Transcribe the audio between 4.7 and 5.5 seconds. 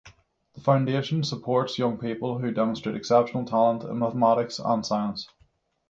science.